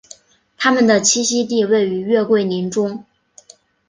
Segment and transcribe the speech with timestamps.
[0.57, 3.05] 它们的栖息地位于月桂林中。